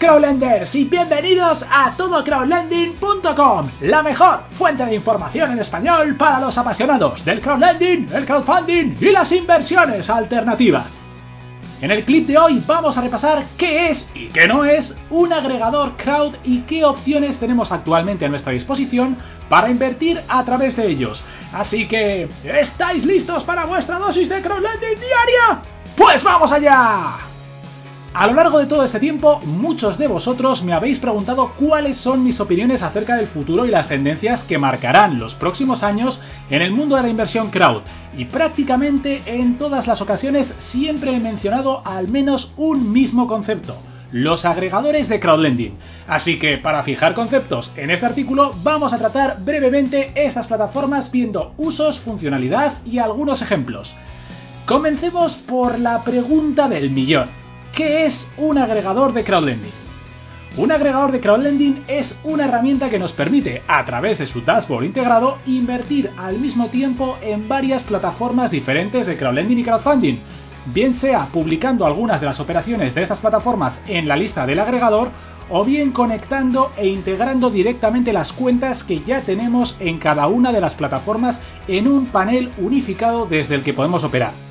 Saludos 0.00 0.22
crowdlenders 0.22 0.74
y 0.74 0.84
bienvenidos 0.84 1.64
a 1.70 1.94
todocrowdlending.com, 1.94 3.70
la 3.82 4.02
mejor 4.02 4.44
fuente 4.56 4.84
de 4.86 4.94
información 4.94 5.52
en 5.52 5.58
español 5.58 6.16
para 6.16 6.40
los 6.40 6.56
apasionados 6.56 7.22
del 7.24 7.40
crowdlending, 7.40 8.08
el 8.12 8.24
crowdfunding 8.24 8.96
y 8.98 9.10
las 9.10 9.30
inversiones 9.30 10.08
alternativas. 10.08 10.86
En 11.82 11.90
el 11.90 12.04
clip 12.04 12.26
de 12.26 12.38
hoy 12.38 12.62
vamos 12.66 12.96
a 12.96 13.02
repasar 13.02 13.44
qué 13.58 13.90
es 13.90 14.08
y 14.14 14.28
qué 14.28 14.48
no 14.48 14.64
es 14.64 14.94
un 15.10 15.32
agregador 15.32 15.96
crowd 15.96 16.34
y 16.44 16.60
qué 16.62 16.82
opciones 16.84 17.38
tenemos 17.38 17.70
actualmente 17.70 18.24
a 18.24 18.28
nuestra 18.28 18.52
disposición 18.52 19.18
para 19.50 19.70
invertir 19.70 20.22
a 20.28 20.44
través 20.44 20.76
de 20.76 20.88
ellos. 20.88 21.22
Así 21.52 21.86
que, 21.86 22.28
¿estáis 22.44 23.04
listos 23.04 23.44
para 23.44 23.66
vuestra 23.66 23.98
dosis 23.98 24.28
de 24.30 24.40
crowdlending 24.40 24.98
diaria? 24.98 25.62
¡Pues 25.96 26.22
vamos 26.22 26.50
allá! 26.52 27.29
A 28.12 28.26
lo 28.26 28.34
largo 28.34 28.58
de 28.58 28.66
todo 28.66 28.82
este 28.82 28.98
tiempo, 28.98 29.40
muchos 29.44 29.96
de 29.96 30.08
vosotros 30.08 30.64
me 30.64 30.72
habéis 30.72 30.98
preguntado 30.98 31.52
cuáles 31.56 31.96
son 31.96 32.24
mis 32.24 32.40
opiniones 32.40 32.82
acerca 32.82 33.14
del 33.14 33.28
futuro 33.28 33.66
y 33.66 33.70
las 33.70 33.86
tendencias 33.86 34.42
que 34.42 34.58
marcarán 34.58 35.20
los 35.20 35.34
próximos 35.34 35.84
años 35.84 36.20
en 36.50 36.60
el 36.60 36.72
mundo 36.72 36.96
de 36.96 37.02
la 37.02 37.08
inversión 37.08 37.52
crowd. 37.52 37.82
Y 38.18 38.24
prácticamente 38.24 39.22
en 39.26 39.58
todas 39.58 39.86
las 39.86 40.00
ocasiones 40.00 40.52
siempre 40.58 41.14
he 41.14 41.20
mencionado 41.20 41.86
al 41.86 42.08
menos 42.08 42.52
un 42.56 42.92
mismo 42.92 43.28
concepto, 43.28 43.76
los 44.10 44.44
agregadores 44.44 45.08
de 45.08 45.20
crowdlending. 45.20 45.78
Así 46.08 46.40
que 46.40 46.58
para 46.58 46.82
fijar 46.82 47.14
conceptos 47.14 47.72
en 47.76 47.92
este 47.92 48.06
artículo 48.06 48.56
vamos 48.64 48.92
a 48.92 48.98
tratar 48.98 49.38
brevemente 49.44 50.10
estas 50.16 50.48
plataformas 50.48 51.12
viendo 51.12 51.54
usos, 51.58 52.00
funcionalidad 52.00 52.78
y 52.84 52.98
algunos 52.98 53.40
ejemplos. 53.40 53.96
Comencemos 54.66 55.36
por 55.36 55.78
la 55.78 56.02
pregunta 56.02 56.68
del 56.68 56.90
millón. 56.90 57.39
¿Qué 57.80 58.04
es 58.04 58.30
un 58.36 58.58
agregador 58.58 59.14
de 59.14 59.24
crowdlending? 59.24 59.72
Un 60.58 60.70
agregador 60.70 61.12
de 61.12 61.20
crowdlending 61.20 61.84
es 61.88 62.14
una 62.24 62.44
herramienta 62.44 62.90
que 62.90 62.98
nos 62.98 63.14
permite, 63.14 63.62
a 63.66 63.82
través 63.86 64.18
de 64.18 64.26
su 64.26 64.42
dashboard 64.42 64.84
integrado, 64.84 65.38
invertir 65.46 66.10
al 66.18 66.38
mismo 66.38 66.68
tiempo 66.68 67.16
en 67.22 67.48
varias 67.48 67.82
plataformas 67.84 68.50
diferentes 68.50 69.06
de 69.06 69.16
crowdlending 69.16 69.60
y 69.60 69.64
crowdfunding, 69.64 70.18
bien 70.66 70.92
sea 70.92 71.28
publicando 71.32 71.86
algunas 71.86 72.20
de 72.20 72.26
las 72.26 72.38
operaciones 72.38 72.94
de 72.94 73.02
estas 73.02 73.18
plataformas 73.18 73.80
en 73.86 74.06
la 74.06 74.16
lista 74.18 74.44
del 74.44 74.60
agregador, 74.60 75.08
o 75.48 75.64
bien 75.64 75.92
conectando 75.92 76.72
e 76.76 76.86
integrando 76.86 77.48
directamente 77.48 78.12
las 78.12 78.30
cuentas 78.34 78.84
que 78.84 79.00
ya 79.00 79.22
tenemos 79.22 79.74
en 79.80 79.98
cada 79.98 80.26
una 80.26 80.52
de 80.52 80.60
las 80.60 80.74
plataformas 80.74 81.40
en 81.66 81.88
un 81.88 82.08
panel 82.08 82.50
unificado 82.58 83.24
desde 83.24 83.54
el 83.54 83.62
que 83.62 83.72
podemos 83.72 84.04
operar. 84.04 84.49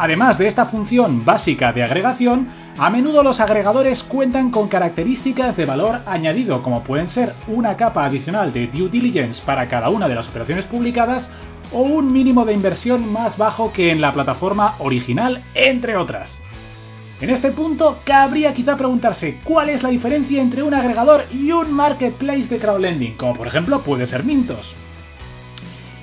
Además 0.00 0.38
de 0.38 0.46
esta 0.46 0.66
función 0.66 1.24
básica 1.24 1.72
de 1.72 1.82
agregación, 1.82 2.46
a 2.78 2.88
menudo 2.88 3.24
los 3.24 3.40
agregadores 3.40 4.04
cuentan 4.04 4.52
con 4.52 4.68
características 4.68 5.56
de 5.56 5.64
valor 5.64 6.02
añadido 6.06 6.62
como 6.62 6.84
pueden 6.84 7.08
ser 7.08 7.34
una 7.48 7.76
capa 7.76 8.04
adicional 8.04 8.52
de 8.52 8.68
due 8.68 8.88
diligence 8.88 9.42
para 9.44 9.68
cada 9.68 9.88
una 9.88 10.06
de 10.06 10.14
las 10.14 10.28
operaciones 10.28 10.66
publicadas 10.66 11.28
o 11.72 11.80
un 11.80 12.12
mínimo 12.12 12.44
de 12.44 12.52
inversión 12.52 13.12
más 13.12 13.36
bajo 13.36 13.72
que 13.72 13.90
en 13.90 14.00
la 14.00 14.14
plataforma 14.14 14.76
original, 14.78 15.42
entre 15.54 15.96
otras. 15.96 16.30
En 17.20 17.30
este 17.30 17.50
punto, 17.50 17.98
cabría 18.04 18.52
quizá 18.52 18.76
preguntarse 18.76 19.40
cuál 19.42 19.68
es 19.68 19.82
la 19.82 19.88
diferencia 19.88 20.40
entre 20.40 20.62
un 20.62 20.74
agregador 20.74 21.24
y 21.32 21.50
un 21.50 21.72
marketplace 21.72 22.46
de 22.46 22.60
crowdlending, 22.60 23.16
como 23.16 23.34
por 23.34 23.48
ejemplo 23.48 23.80
puede 23.80 24.06
ser 24.06 24.22
Mintos. 24.22 24.76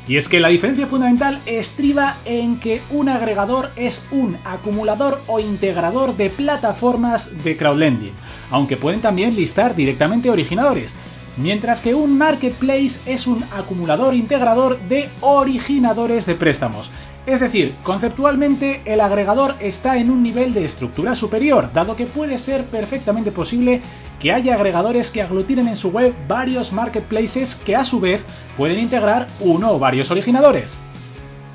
Y 0.07 0.17
es 0.17 0.29
que 0.29 0.39
la 0.39 0.49
diferencia 0.49 0.85
fundamental 0.85 1.41
estriba 1.47 2.17
en 2.25 2.59
que 2.59 2.83
un 2.91 3.09
agregador 3.09 3.71
es 3.75 4.03
un 4.11 4.38
acumulador 4.45 5.23
o 5.25 5.39
integrador 5.39 6.16
de 6.16 6.29
plataformas 6.29 7.27
de 7.43 7.57
crowdlending, 7.57 8.13
aunque 8.51 8.77
pueden 8.77 9.01
también 9.01 9.35
listar 9.35 9.75
directamente 9.75 10.29
originadores, 10.29 10.94
mientras 11.38 11.81
que 11.81 11.95
un 11.95 12.17
marketplace 12.19 12.99
es 13.07 13.25
un 13.25 13.44
acumulador 13.51 14.13
integrador 14.13 14.79
de 14.88 15.09
originadores 15.21 16.27
de 16.27 16.35
préstamos, 16.35 16.91
es 17.25 17.40
decir, 17.40 17.75
conceptualmente 17.84 18.81
el 18.86 19.02
agregador 19.02 19.56
está 19.59 19.97
en 19.97 20.12
un 20.12 20.22
nivel 20.22 20.53
de 20.53 20.66
estructura 20.66 21.16
superior, 21.16 21.72
dado 21.74 21.96
que 21.96 22.06
puede 22.06 22.38
ser 22.38 22.66
perfectamente 22.66 23.31
posible 23.31 23.81
que 24.19 24.31
haya 24.31 24.56
agregadores 24.56 25.09
que 25.09 25.22
aglutinen 25.22 25.68
en 25.68 25.75
su 25.75 25.90
web 25.90 26.13
varios 26.28 26.72
marketplaces 26.72 27.56
que 27.66 27.75
a 27.75 27.84
su 27.84 28.00
vez 28.00 28.24
pueden 28.58 28.80
integrar 28.80 29.28
uno 29.40 29.72
o 29.72 29.80
varios 29.80 30.12
originadores. 30.12 30.78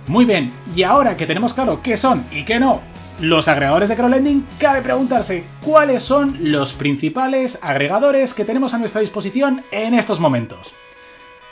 Muy 0.07 0.25
bien, 0.25 0.53
y 0.75 0.83
ahora 0.83 1.17
que 1.17 1.27
tenemos 1.27 1.55
claro 1.55 1.83
qué 1.83 1.97
son 1.97 2.27
y 2.33 2.45
qué 2.45 2.59
no 2.59 2.81
los 3.21 3.49
agregadores 3.49 3.89
de 3.89 3.97
crowdlending, 3.97 4.47
cabe 4.59 4.81
preguntarse 4.81 5.45
cuáles 5.63 6.03
son 6.03 6.39
los 6.53 6.73
principales 6.73 7.59
agregadores 7.61 8.33
que 8.33 8.47
tenemos 8.47 8.73
a 8.73 8.79
nuestra 8.79 9.03
disposición 9.03 9.63
en 9.71 9.93
estos 9.93 10.19
momentos. 10.19 10.73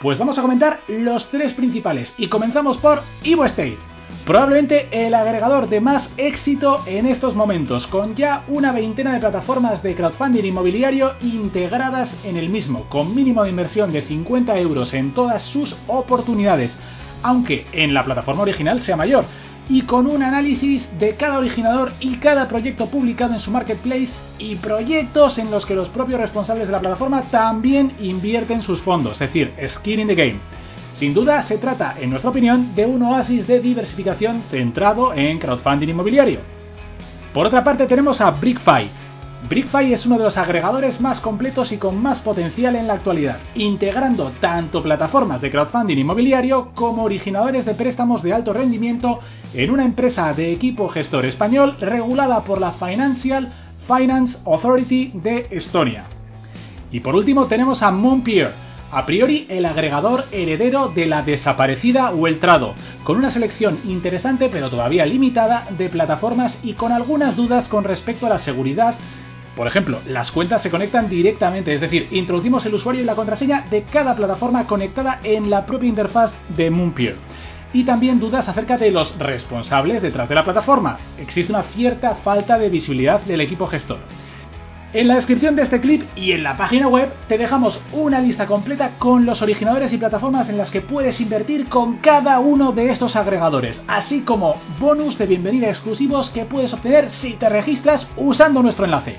Pues 0.01 0.17
vamos 0.17 0.39
a 0.39 0.41
comentar 0.41 0.79
los 0.87 1.29
tres 1.29 1.53
principales 1.53 2.13
y 2.17 2.27
comenzamos 2.27 2.77
por 2.77 3.03
EvoState. 3.23 3.88
Probablemente 4.25 4.89
el 4.91 5.13
agregador 5.13 5.69
de 5.69 5.81
más 5.81 6.11
éxito 6.17 6.83
en 6.85 7.07
estos 7.07 7.35
momentos, 7.35 7.87
con 7.87 8.15
ya 8.15 8.43
una 8.47 8.71
veintena 8.71 9.13
de 9.13 9.19
plataformas 9.19 9.81
de 9.81 9.95
crowdfunding 9.95 10.45
inmobiliario 10.45 11.13
integradas 11.21 12.15
en 12.23 12.37
el 12.37 12.49
mismo, 12.49 12.87
con 12.89 13.15
mínimo 13.15 13.43
de 13.43 13.49
inversión 13.49 13.91
de 13.91 14.01
50 14.01 14.57
euros 14.59 14.93
en 14.93 15.13
todas 15.13 15.43
sus 15.43 15.75
oportunidades, 15.87 16.77
aunque 17.23 17.65
en 17.71 17.93
la 17.93 18.05
plataforma 18.05 18.43
original 18.43 18.79
sea 18.81 18.95
mayor, 18.95 19.25
y 19.69 19.83
con 19.83 20.07
un 20.07 20.23
análisis 20.23 20.89
de 20.99 21.15
cada 21.15 21.37
originador 21.37 21.93
y 21.99 22.17
cada 22.17 22.47
proyecto 22.47 22.87
publicado 22.87 23.33
en 23.33 23.39
su 23.39 23.51
marketplace 23.51 24.09
y 24.39 24.55
proyectos 24.55 25.37
en 25.37 25.51
los 25.51 25.65
que 25.65 25.75
los 25.75 25.89
propios 25.89 26.19
responsables 26.19 26.67
de 26.67 26.71
la 26.71 26.79
plataforma 26.79 27.23
también 27.29 27.93
invierten 27.99 28.63
sus 28.63 28.81
fondos, 28.81 29.13
es 29.13 29.31
decir, 29.31 29.53
skin 29.67 29.99
in 29.99 30.07
the 30.07 30.15
game. 30.15 30.39
Sin 30.99 31.13
duda 31.13 31.43
se 31.43 31.57
trata, 31.57 31.95
en 31.97 32.09
nuestra 32.09 32.29
opinión, 32.29 32.75
de 32.75 32.85
un 32.85 33.01
oasis 33.03 33.47
de 33.47 33.61
diversificación 33.61 34.43
centrado 34.49 35.13
en 35.13 35.39
crowdfunding 35.39 35.87
inmobiliario. 35.87 36.41
Por 37.33 37.47
otra 37.47 37.63
parte 37.63 37.85
tenemos 37.85 38.19
a 38.19 38.31
BrickFi. 38.31 38.89
BrickFi 39.47 39.93
es 39.93 40.05
uno 40.05 40.17
de 40.17 40.25
los 40.25 40.37
agregadores 40.37 40.99
más 40.99 41.21
completos 41.21 41.71
y 41.71 41.77
con 41.77 42.01
más 42.01 42.19
potencial 42.19 42.75
en 42.75 42.87
la 42.87 42.95
actualidad, 42.95 43.39
integrando 43.55 44.33
tanto 44.41 44.83
plataformas 44.83 45.39
de 45.39 45.49
crowdfunding 45.49 45.99
inmobiliario 45.99 46.71
como 46.75 47.03
originadores 47.03 47.65
de 47.65 47.75
préstamos 47.75 48.21
de 48.21 48.33
alto 48.33 48.51
rendimiento 48.51 49.21
en 49.53 49.71
una 49.71 49.85
empresa 49.85 50.33
de 50.33 50.51
equipo 50.51 50.89
gestor 50.89 51.25
español 51.25 51.77
regulada 51.79 52.41
por 52.41 52.59
la 52.59 52.73
Financial 52.73 53.49
Finance 53.87 54.37
Authority 54.45 55.11
de 55.13 55.47
Estonia. 55.49 56.03
Y 56.91 56.99
por 56.99 57.15
último 57.15 57.47
tenemos 57.47 57.81
a 57.83 57.89
Moonpier, 57.89 58.51
a 58.91 59.05
priori 59.05 59.45
el 59.49 59.65
agregador 59.65 60.25
heredero 60.31 60.87
de 60.87 61.05
la 61.05 61.21
desaparecida 61.21 62.11
Weltrado, 62.11 62.75
con 63.03 63.17
una 63.17 63.29
selección 63.29 63.79
interesante 63.85 64.49
pero 64.49 64.69
todavía 64.69 65.05
limitada 65.05 65.67
de 65.77 65.89
plataformas 65.89 66.59
y 66.63 66.73
con 66.73 66.91
algunas 66.91 67.35
dudas 67.35 67.67
con 67.67 67.83
respecto 67.83 68.25
a 68.25 68.29
la 68.29 68.39
seguridad. 68.39 68.95
Por 69.55 69.67
ejemplo, 69.67 69.99
las 70.07 70.31
cuentas 70.31 70.61
se 70.61 70.69
conectan 70.69 71.09
directamente, 71.09 71.73
es 71.73 71.81
decir, 71.81 72.07
introducimos 72.11 72.65
el 72.65 72.75
usuario 72.75 73.01
y 73.01 73.05
la 73.05 73.15
contraseña 73.15 73.65
de 73.69 73.83
cada 73.83 74.15
plataforma 74.15 74.65
conectada 74.67 75.19
en 75.23 75.49
la 75.49 75.65
propia 75.65 75.89
interfaz 75.89 76.31
de 76.55 76.69
Moonpier. 76.69 77.15
Y 77.73 77.83
también 77.83 78.19
dudas 78.19 78.49
acerca 78.49 78.77
de 78.77 78.89
los 78.89 79.17
responsables 79.19 80.01
detrás 80.01 80.27
de 80.27 80.35
la 80.35 80.43
plataforma. 80.43 80.97
Existe 81.19 81.51
una 81.51 81.63
cierta 81.63 82.15
falta 82.15 82.57
de 82.57 82.69
visibilidad 82.69 83.21
del 83.21 83.41
equipo 83.41 83.67
gestor. 83.67 83.99
En 84.91 85.07
la 85.07 85.13
descripción 85.13 85.55
de 85.55 85.61
este 85.61 85.81
clip 85.81 86.09
y 86.15 86.31
en 86.31 86.41
la 86.41 86.57
página 86.57 86.87
web 86.87 87.13
te 87.27 87.37
dejamos 87.37 87.79
una 87.91 88.19
lista 88.19 88.47
completa 88.47 88.93
con 88.97 89.23
los 89.23 89.43
originadores 89.43 89.93
y 89.93 89.99
plataformas 89.99 90.49
en 90.49 90.57
las 90.57 90.71
que 90.71 90.81
puedes 90.81 91.21
invertir 91.21 91.69
con 91.69 91.97
cada 91.97 92.39
uno 92.39 92.71
de 92.71 92.89
estos 92.89 93.15
agregadores, 93.15 93.79
así 93.87 94.21
como 94.21 94.55
bonus 94.79 95.15
de 95.19 95.27
bienvenida 95.27 95.69
exclusivos 95.69 96.31
que 96.31 96.45
puedes 96.45 96.73
obtener 96.73 97.11
si 97.11 97.33
te 97.33 97.49
registras 97.49 98.09
usando 98.17 98.63
nuestro 98.63 98.85
enlace. 98.85 99.17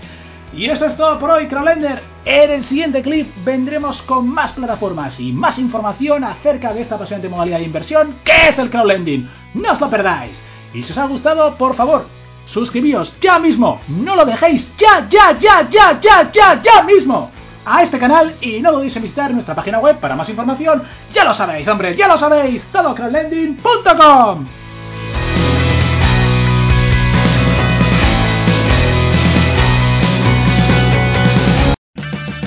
Y 0.52 0.66
eso 0.66 0.86
es 0.86 0.96
todo 0.96 1.20
por 1.20 1.30
hoy, 1.30 1.46
Crowlender. 1.46 2.02
En 2.24 2.50
el 2.50 2.64
siguiente 2.64 3.00
clip 3.00 3.28
vendremos 3.44 4.02
con 4.02 4.28
más 4.28 4.50
plataformas 4.50 5.20
y 5.20 5.30
más 5.30 5.56
información 5.60 6.24
acerca 6.24 6.74
de 6.74 6.80
esta 6.80 6.96
apasionante 6.96 7.28
modalidad 7.28 7.58
de 7.58 7.66
inversión 7.66 8.16
que 8.24 8.48
es 8.48 8.58
el 8.58 8.70
crowdlending. 8.70 9.30
No 9.54 9.70
os 9.70 9.80
lo 9.80 9.88
perdáis. 9.88 10.42
Y 10.74 10.82
si 10.82 10.90
os 10.90 10.98
ha 10.98 11.06
gustado, 11.06 11.54
por 11.54 11.76
favor, 11.76 12.06
suscribíos 12.46 13.14
ya 13.20 13.38
mismo. 13.38 13.80
No 13.88 14.16
lo 14.16 14.24
dejéis 14.24 14.70
ya, 14.76 15.06
ya, 15.08 15.38
ya, 15.38 15.68
ya, 15.68 16.00
ya, 16.00 16.30
ya, 16.32 16.60
ya 16.62 16.82
mismo 16.82 17.30
a 17.64 17.82
este 17.82 17.98
canal 17.98 18.36
y 18.40 18.60
no 18.60 18.72
dudéis 18.72 18.96
en 18.96 19.02
visitar 19.02 19.32
nuestra 19.32 19.54
página 19.54 19.78
web 19.78 19.98
para 20.00 20.16
más 20.16 20.28
información. 20.28 20.82
Ya 21.12 21.24
lo 21.24 21.32
sabéis, 21.32 21.68
hombre, 21.68 21.94
ya 21.94 22.08
lo 22.08 22.16
sabéis, 22.16 22.62
todocrowdlending.com. 22.72 24.46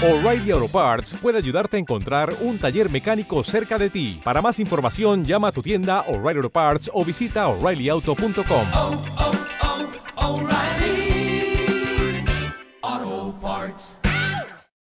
O'Reilly 0.04 0.51
Auto 0.51 0.68
Parts 0.68 1.16
puede 1.22 1.38
ayudarte 1.38 1.78
a 1.78 1.80
encontrar 1.80 2.36
un 2.42 2.60
taller 2.60 2.89
mecánico 2.89 3.42
cerca 3.46 3.78
de 3.78 3.89
ti. 3.89 4.19
Para 4.22 4.42
más 4.42 4.60
información, 4.60 5.24
llama 5.24 5.48
a 5.48 5.51
tu 5.54 5.62
tienda 5.62 6.01
O'Reilly 6.01 6.39
Auto 6.39 6.50
Parts 6.50 6.92
o 6.94 7.06
visita 7.06 7.48
oreillyauto.com. 7.48 9.43